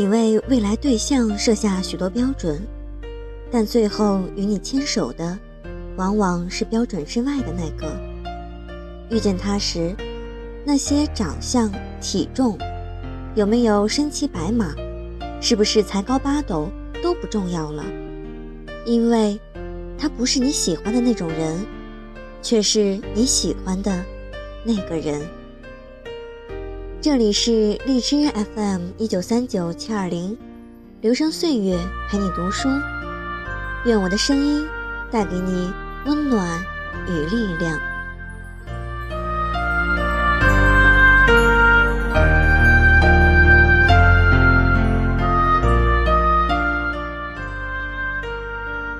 [0.00, 2.58] 你为未来对象设下许多标准，
[3.50, 5.38] 但最后与你牵手的，
[5.98, 7.94] 往往是标准之外的那个。
[9.10, 9.94] 遇见他时，
[10.64, 12.56] 那些长相、体重，
[13.34, 14.74] 有没有身骑白马，
[15.38, 16.70] 是不是才高八斗，
[17.02, 17.84] 都不重要了，
[18.86, 19.38] 因为，
[19.98, 21.60] 他不是你喜欢的那种人，
[22.40, 24.02] 却是你喜欢的
[24.64, 25.20] 那个人。
[27.02, 30.36] 这里是荔枝 FM 一九三九七二零，
[31.00, 31.78] 留声岁月
[32.10, 32.68] 陪你读书，
[33.86, 34.68] 愿我的声音
[35.10, 35.72] 带给你
[36.04, 36.62] 温暖
[37.08, 37.80] 与力量。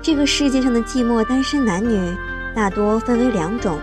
[0.00, 2.16] 这个世界上的寂寞单身男女，
[2.54, 3.78] 大多分为两种，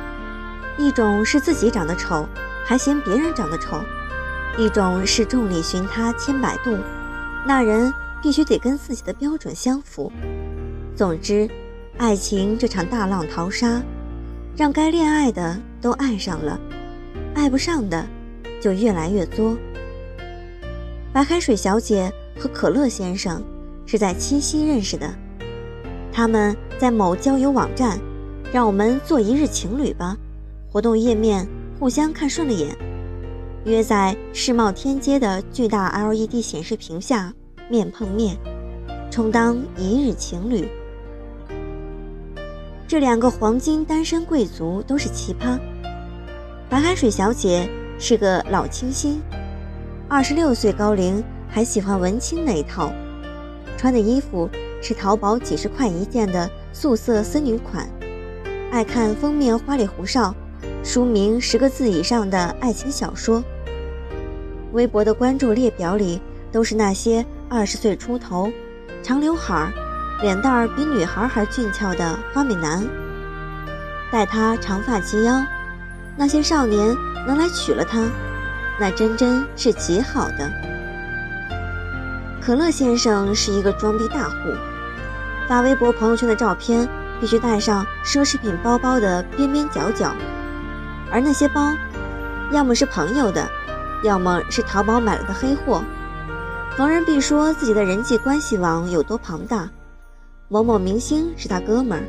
[0.76, 2.28] 一种是自己长得丑，
[2.66, 3.80] 还嫌别人长得丑。
[4.58, 6.76] 一种是众里寻他千百度，
[7.46, 10.12] 那人必须得跟自己的标准相符。
[10.96, 11.48] 总之，
[11.98, 13.80] 爱情这场大浪淘沙，
[14.56, 16.60] 让该恋爱的都爱上了，
[17.36, 18.04] 爱不上的
[18.60, 19.56] 就越来越作。
[21.14, 23.44] 白开水小姐和可乐先生
[23.86, 25.08] 是在七夕认识的，
[26.12, 28.00] 他们在某交友网站，
[28.52, 30.18] 让我们做一日情侣吧，
[30.68, 31.48] 活动页面
[31.80, 32.76] 互相看顺了眼。
[33.68, 37.34] 约在世贸天阶的巨大 LED 显示屏下
[37.70, 38.38] 面碰面，
[39.12, 40.70] 充当一日情侣。
[42.88, 45.60] 这两个黄金单身贵族都是奇葩。
[46.70, 49.22] 白开水小姐是个老清新，
[50.08, 52.90] 二十六岁高龄还喜欢文青那一套，
[53.78, 54.50] 穿的衣服
[54.82, 57.86] 是淘宝几十块一件的素色森女款，
[58.72, 60.34] 爱看封面花里胡哨、
[60.86, 63.44] 书名十个字以上的爱情小说。
[64.74, 68.52] 微博的关注列表里都是那些二十岁出头、
[69.02, 69.72] 长刘海儿、
[70.22, 72.86] 脸蛋儿比女孩还俊俏的花美男。
[74.12, 75.42] 待他长发及腰，
[76.16, 76.96] 那些少年
[77.26, 78.04] 能来娶了她，
[78.80, 80.50] 那真真是极好的。
[82.42, 84.36] 可乐先生是一个装逼大户，
[85.48, 86.88] 发微博朋友圈的照片
[87.20, 90.14] 必须带上奢侈品包包的边边角角，
[91.12, 91.74] 而那些包，
[92.52, 93.46] 要么是朋友的。
[94.04, 95.82] 要么是淘宝买了的黑货，
[96.76, 99.70] 逢人必说自己的人际关系网有多庞大。
[100.50, 102.04] 某某明星是他哥们儿，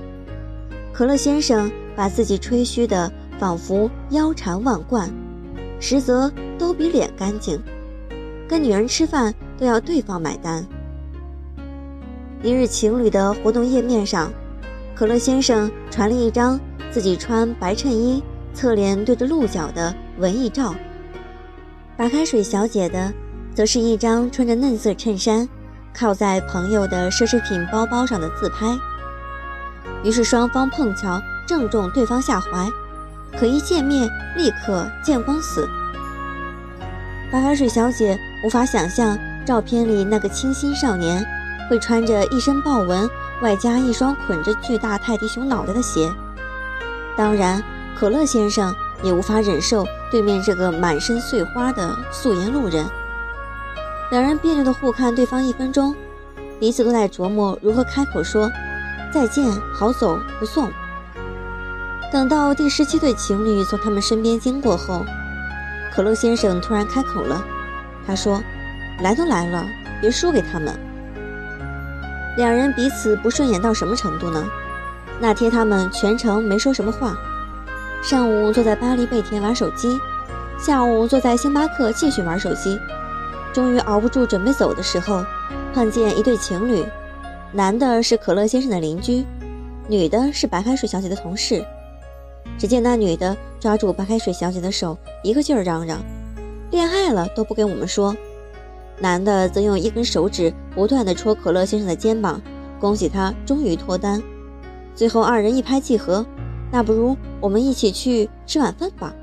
[0.93, 5.11] 可乐先生把自己吹嘘的仿佛腰缠万贯，
[5.81, 7.61] 实则都比脸干净。
[8.47, 10.65] 跟女人吃饭都要对方买单。
[12.43, 14.31] 一日情侣的活动页面上，
[14.95, 16.61] 可乐先生传了一张
[16.91, 18.23] 自己穿白衬衣、
[18.55, 20.75] 侧脸对着鹿角的文艺照。
[21.99, 23.13] 白开水小姐的，
[23.53, 25.49] 则是一张穿着嫩色衬衫，
[25.93, 28.79] 靠在朋友的奢侈品包包上的自拍。
[30.05, 32.71] 于是双方碰巧正中对方下怀，
[33.37, 35.69] 可一见面立刻见光死。
[37.33, 41.27] 白开水小姐无法想象照片里那个清新少年
[41.69, 43.11] 会穿着一身豹纹，
[43.43, 46.09] 外加一双捆着巨大泰迪熊脑袋的鞋。
[47.17, 47.61] 当然，
[47.97, 48.73] 可乐先生。
[49.01, 52.87] 也无法忍受对面这个满身碎花的素颜路人，
[54.11, 55.95] 两人别扭的互看对方一分钟，
[56.59, 58.51] 彼此都在琢磨如何开口说
[59.13, 60.71] 再见，好走不送。
[62.11, 65.05] 等到第十七对情侣从他们身边经过后，
[65.93, 67.45] 可乐先生突然开口了，
[68.07, 68.43] 他说
[69.03, 69.67] ：“来都来了，
[70.01, 70.75] 别输给他们。”
[72.39, 74.43] 两人彼此不顺眼到什么程度呢？
[75.21, 77.15] 那天他们全程没说什么话。
[78.03, 79.99] 上午坐在巴黎贝甜玩手机，
[80.59, 82.79] 下午坐在星巴克继续玩手机，
[83.53, 85.23] 终于熬不住准备走的时候，
[85.75, 86.85] 碰见一对情侣，
[87.53, 89.27] 男的是可乐先生的邻居，
[89.89, 91.63] 女的是白开水小姐的同事。
[92.57, 95.99] 只见那女的抓住白开水小姐的手，一个劲儿嚷嚷
[96.71, 98.17] ：“恋爱了都不跟我们说。”
[99.01, 102.41] 男的则用一根手指不断地戳可乐先生的肩膀，
[102.81, 104.23] 恭喜他终于脱单。
[104.95, 106.25] 最后二人一拍即合。
[106.71, 109.15] 那不如我们一起去吃晚饭吧。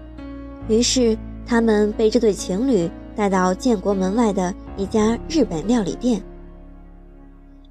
[0.68, 6.24] 于是他们被这对情侣带到建国门外的一家日本料理店。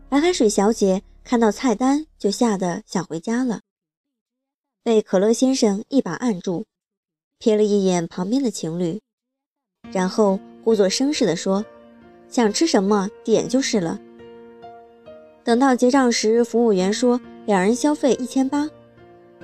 [0.09, 3.63] 白开水小姐看到菜单就吓得想回家了，
[4.85, 6.67] 被可乐先生一把按住，
[7.41, 9.01] 瞥了一眼旁边的情侣，
[9.91, 11.65] 然后故作绅士地说
[12.29, 13.99] ：“想吃什么点就是了。”
[15.43, 18.71] 等到结账时，服务员说两人消费一千八。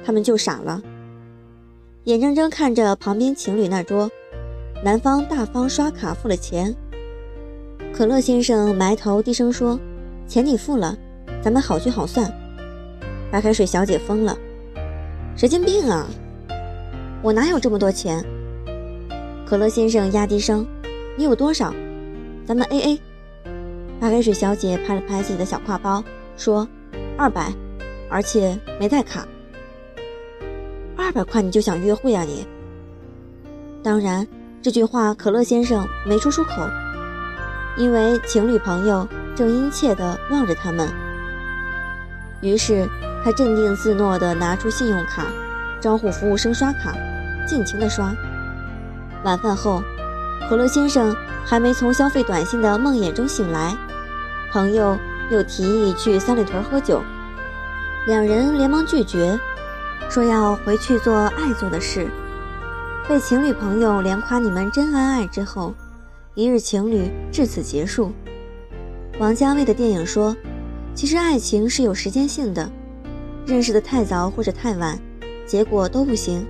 [0.05, 0.83] 他们就傻了，
[2.05, 4.11] 眼睁睁看着旁边情侣那桌，
[4.83, 6.75] 男方大方刷卡付了钱，
[7.93, 9.79] 可乐先生埋头低声说
[10.27, 10.97] ：“钱你付了，
[11.43, 12.33] 咱们好聚好散。”
[13.31, 14.37] 白开水小姐疯了
[15.37, 16.07] ：“神经病啊！
[17.23, 18.25] 我哪有这么多钱？”
[19.47, 20.67] 可乐先生压低声
[21.17, 21.75] ：“你有多少？
[22.47, 23.01] 咱们 A A。”
[24.01, 26.03] 白开水小姐拍了拍自己的小挎包，
[26.37, 26.67] 说
[27.19, 27.53] ：“二百，
[28.09, 29.29] 而且没带卡。
[31.01, 32.47] 二百块你就想约会啊你？”
[33.83, 34.27] 当然，
[34.61, 36.69] 这句话可乐先生没说出口，
[37.77, 40.89] 因为情侣朋友正殷切地望着他们。
[42.43, 42.89] 于是
[43.25, 45.27] 他镇定自若地拿出信用卡，
[45.81, 46.95] 招呼服务生刷卡，
[47.47, 48.15] 尽情地刷。
[49.25, 49.83] 晚饭后，
[50.49, 51.15] 可乐先生
[51.45, 53.75] 还没从消费短信的梦魇中醒来。
[54.53, 54.99] 朋友
[55.31, 57.03] 又提议去三里屯喝酒，
[58.07, 59.39] 两人连忙拒绝，
[60.09, 62.09] 说要回去做爱做的事。
[63.09, 65.75] 被情侣朋友连夸你们真恩爱之后，
[66.35, 68.13] 一日情侣至此结束。
[69.19, 70.37] 王家卫的电影说，
[70.95, 72.71] 其实爱情是有时间性的，
[73.45, 74.99] 认识的太早或者太晚，
[75.47, 76.47] 结果都不行。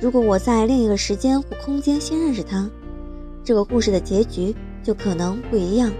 [0.00, 2.68] 如果我在另一个时间或空间先认识他，
[3.44, 5.92] 这个故事的结局就可能不一样。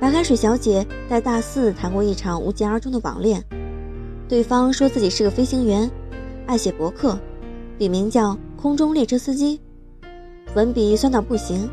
[0.00, 3.44] 白开水小姐在大四谈过一场无疾而终的网恋，
[4.28, 5.90] 对方说自己是个飞行员，
[6.46, 7.18] 爱写博客，
[7.78, 9.58] 笔名叫“空中列车司机”，
[10.54, 11.66] 文笔酸到不行，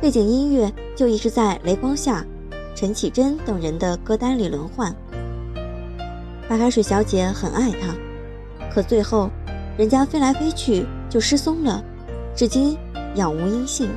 [0.00, 2.24] 背景音乐就一直在《雷光下》、
[2.76, 4.94] 陈绮贞等人的歌单里轮换。
[6.48, 7.96] 白开水小姐很爱他，
[8.72, 9.28] 可最后，
[9.76, 11.82] 人家飞来飞去就失踪了，
[12.32, 12.76] 至今
[13.16, 13.88] 杳无音信。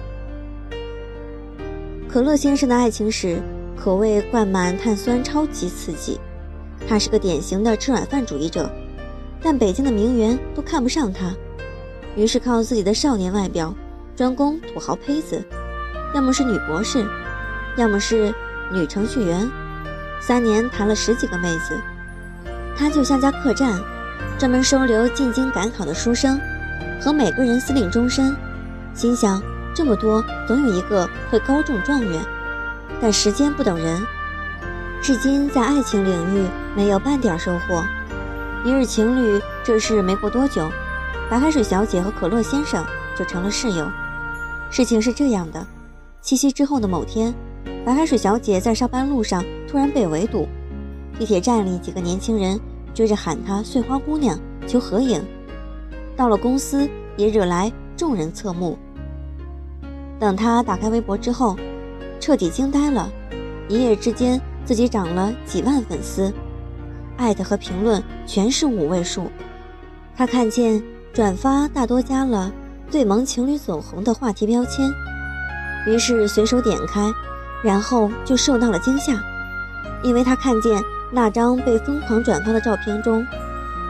[2.09, 3.39] 可乐先生的爱情史。
[3.83, 6.19] 可谓灌满碳酸，超级刺激。
[6.87, 8.69] 他是个典型的吃软饭主义者，
[9.41, 11.33] 但北京的名媛都看不上他，
[12.15, 13.73] 于是靠自己的少年外表，
[14.15, 15.43] 专攻土豪胚子，
[16.13, 17.05] 要么是女博士，
[17.77, 18.33] 要么是
[18.71, 19.49] 女程序员。
[20.19, 21.79] 三年谈了十几个妹子，
[22.77, 23.81] 他就像家客栈，
[24.37, 26.39] 专门收留进京赶考的书生，
[27.01, 28.35] 和每个人私定终身。
[28.93, 29.41] 心想
[29.73, 32.21] 这么多，总有一个会高中状元。
[33.01, 34.05] 但时间不等人，
[35.01, 36.45] 至今在爱情领域
[36.75, 37.83] 没有半点收获。
[38.63, 40.69] 一日情侣这事没过多久，
[41.29, 42.85] 白开水小姐和可乐先生
[43.17, 43.89] 就成了室友。
[44.69, 45.65] 事情是这样的：
[46.21, 47.33] 七夕之后的某天，
[47.85, 50.47] 白开水小姐在上班路上突然被围堵，
[51.17, 52.59] 地铁站里几个年轻人
[52.93, 55.23] 追着喊她“碎花姑娘”求合影。
[56.15, 58.77] 到了公司也惹来众人侧目。
[60.19, 61.57] 等她打开微博之后。
[62.19, 63.09] 彻底惊呆了，
[63.67, 66.31] 一夜之间自己涨了几万粉丝，
[67.21, 69.31] 艾特和评论全是五位数。
[70.17, 70.81] 他看见
[71.13, 72.51] 转发大多加了
[72.89, 74.91] “最萌情侣走红”的话题标签，
[75.85, 77.13] 于是随手点开，
[77.63, 79.13] 然后就受到了惊吓，
[80.03, 80.81] 因为他看见
[81.11, 83.25] 那张被疯狂转发的照片中，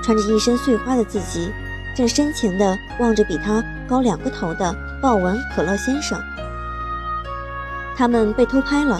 [0.04, 1.50] 穿着一身碎花的自己，
[1.96, 6.22] 正深情地望着比他高两个头的豹纹可乐先生。
[7.96, 9.00] 他们被偷拍了，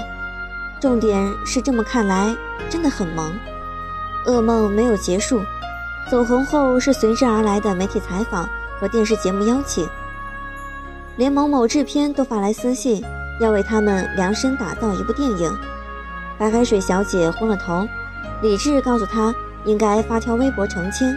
[0.80, 2.34] 重点是这么看来
[2.70, 3.34] 真的很萌。
[4.26, 5.42] 噩梦没有结束，
[6.10, 8.48] 走红后是随之而来的媒体采访
[8.80, 9.88] 和电视节目邀请，
[11.18, 13.04] 连某某制片都发来私信，
[13.40, 15.58] 要为他们量身打造一部电影。
[16.38, 17.88] 白开水小姐昏了头，
[18.42, 19.34] 理智告诉她
[19.66, 21.16] 应该发条微博澄清。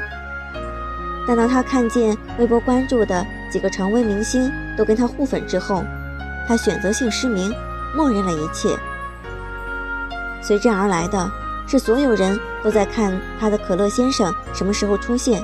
[1.26, 5.82] 但当她看见微博关注的几个成为明星都跟她互粉之后，
[6.46, 7.54] 她选择性失明。
[7.96, 8.76] 默认了一切，
[10.42, 11.30] 随之而来的
[11.66, 15.42] 是所有人都在看他的可乐先生什么时候出现。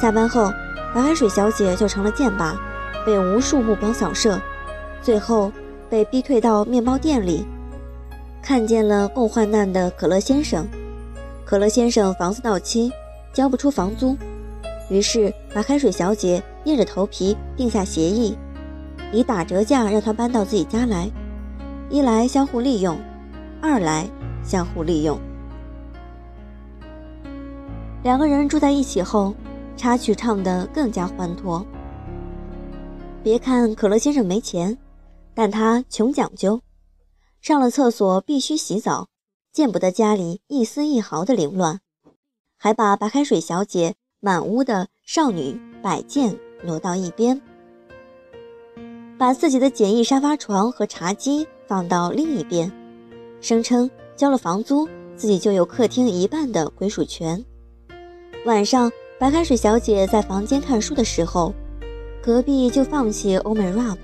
[0.00, 0.52] 下班后，
[0.94, 2.54] 白开水小姐就成了箭靶，
[3.04, 4.40] 被无数目光扫射，
[5.02, 5.52] 最后
[5.88, 7.46] 被逼退到面包店里，
[8.42, 10.66] 看见了共患难的可乐先生。
[11.44, 12.90] 可乐先生房子到期，
[13.32, 14.16] 交不出房租，
[14.88, 18.36] 于是白开水小姐硬着头皮定下协议，
[19.12, 21.10] 以打折价让他搬到自己家来。
[21.90, 22.98] 一来相互利用，
[23.60, 24.06] 二来
[24.44, 25.18] 相互利用。
[28.02, 29.34] 两个人住在一起后，
[29.76, 31.64] 插曲唱得更加欢脱。
[33.22, 34.76] 别看可乐先生没钱，
[35.34, 36.60] 但他穷讲究，
[37.40, 39.08] 上了厕所必须洗澡，
[39.52, 41.80] 见不得家里一丝一毫的凌乱，
[42.56, 47.40] 还把白开水小姐满屋的少女摆件挪到一边，
[49.18, 51.46] 把自己的简易沙发床和茶几。
[51.66, 52.70] 放到另一边，
[53.40, 57.44] 声称交了房租，自己就有客厅一半的归属权。
[58.46, 61.52] 晚上，白开水小姐在房间看书的时候，
[62.22, 63.96] 隔壁就放起欧美 rap。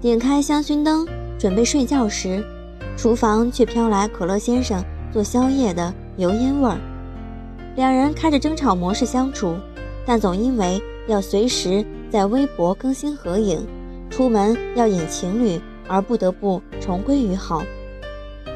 [0.00, 1.06] 点开香薰灯，
[1.38, 2.44] 准备睡觉时，
[2.96, 4.82] 厨房却飘来可乐先生
[5.12, 6.78] 做宵夜的油烟味儿。
[7.76, 9.54] 两人开着争吵模式相处，
[10.06, 13.66] 但总因为要随时在微博更新合影，
[14.08, 17.62] 出门要演情侣而不得不重归于好。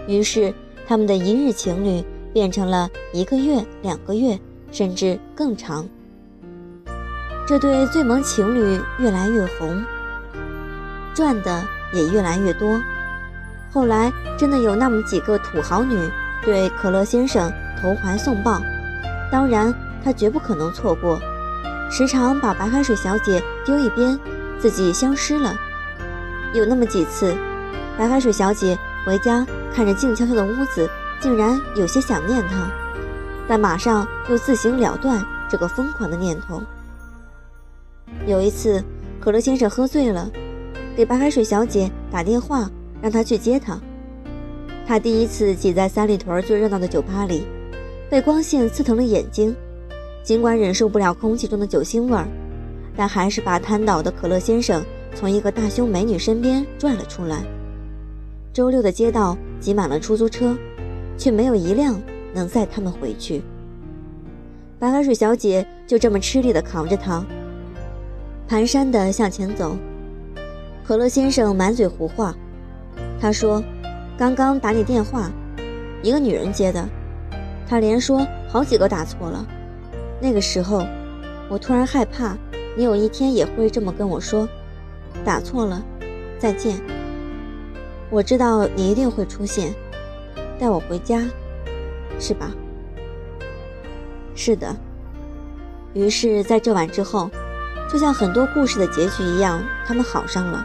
[0.09, 0.53] 于是，
[0.87, 4.41] 他们的一日情侣变成了一个月、两个月，
[4.73, 5.87] 甚至更长。
[7.47, 9.85] 这对最萌情侣越来越红，
[11.15, 11.62] 赚的
[11.93, 12.81] 也越来越多。
[13.71, 15.95] 后来，真的有那么几个土豪女
[16.43, 18.62] 对可乐先生投怀送抱，
[19.31, 21.21] 当然他绝不可能错过，
[21.91, 24.19] 时常把白开水小姐丢一边，
[24.59, 25.55] 自己消失了。
[26.55, 27.37] 有那么几次，
[27.99, 30.87] 白开水小姐回家看着静悄悄的屋子，
[31.19, 32.71] 竟然有些想念他，
[33.49, 36.61] 但马上又自行了断这个疯狂的念头。
[38.27, 38.85] 有一次，
[39.19, 40.31] 可乐先生喝醉了，
[40.95, 43.81] 给白开水小姐打电话，让她去接他。
[44.87, 47.47] 他第一次挤在三里屯最热闹的酒吧里，
[48.11, 49.57] 被光线刺疼了眼睛。
[50.23, 52.29] 尽管忍受不了空气中的酒腥味儿，
[52.95, 54.85] 但还是把瘫倒的可乐先生
[55.15, 57.43] 从一个大胸美女身边拽了出来。
[58.59, 60.59] 周六的街道挤满了出租车，
[61.17, 62.03] 却没有一辆
[62.35, 63.41] 能载他们回去。
[64.81, 67.25] 白开水小姐就这么吃力地扛着他。
[68.49, 69.77] 蹒跚地向前走，
[70.85, 72.35] 可乐先生满嘴胡话。
[73.21, 73.62] 他说
[74.19, 75.31] ：“刚刚打你电话，
[76.03, 76.85] 一个女人接的。
[77.65, 79.47] 他连说好几个打错了。
[80.21, 80.85] 那个时候，
[81.49, 82.37] 我突然害怕，
[82.77, 84.49] 你有一天也会这么跟我说，
[85.25, 85.81] 打错了，
[86.41, 86.77] 再见。
[88.11, 89.75] 我知道你一定会出现，
[90.59, 91.23] 带我回家，
[92.19, 92.50] 是吧？
[94.35, 94.75] 是的。
[95.95, 97.31] 于是，在这晚之后。”
[97.91, 100.62] 就像很多故事的结局一样，他们好上了，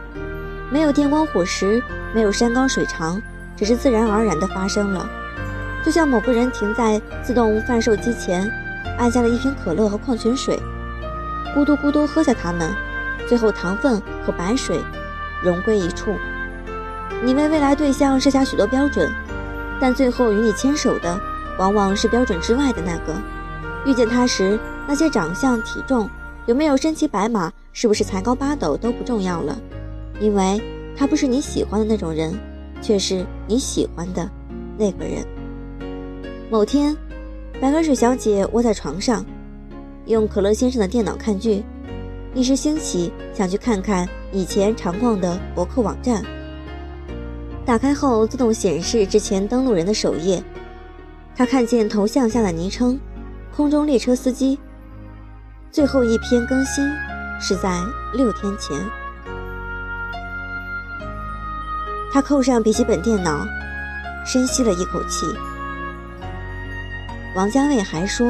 [0.69, 1.81] 没有电光火石，
[2.13, 3.21] 没有山高水长，
[3.55, 5.09] 只是自然而然的发生了。
[5.85, 8.51] 就像某个人停在自动贩售机前，
[8.97, 10.59] 按下了一瓶可乐和矿泉水，
[11.55, 12.69] 咕嘟咕嘟喝下它们，
[13.25, 14.81] 最后糖分和白水
[15.41, 16.13] 融归一处。
[17.25, 19.09] 你为未来对象设下许多标准，
[19.79, 21.17] 但最后与你牵手的，
[21.57, 23.15] 往往是标准之外的那个。
[23.85, 26.09] 遇见他时，那些长相、体重。
[26.45, 29.57] 有没有身骑白马，是不是才高八斗都不重要了，
[30.19, 30.61] 因为
[30.97, 32.37] 他不是你喜欢的那种人，
[32.81, 34.29] 却是你喜欢的
[34.77, 35.25] 那个人。
[36.49, 36.93] 某天，
[37.61, 39.25] 白开水小姐窝在床上，
[40.07, 41.63] 用可乐先生的电脑看剧，
[42.33, 46.21] 一时兴起想去看看以前常逛的博客网站。
[47.65, 50.43] 打开后自动显示之前登录人的首页，
[51.33, 52.99] 他看见头像下的昵称
[53.55, 54.59] “空中列车司机”。
[55.71, 56.85] 最后一篇更新
[57.39, 57.81] 是在
[58.13, 58.77] 六天前。
[62.11, 63.47] 他扣上笔记本电脑，
[64.25, 65.25] 深吸了一口气。
[67.35, 68.27] 王家卫还说：“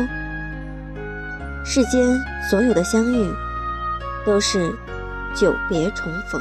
[1.65, 2.17] 世间
[2.49, 3.29] 所有的相遇，
[4.25, 4.73] 都是
[5.35, 6.39] 久别重逢。”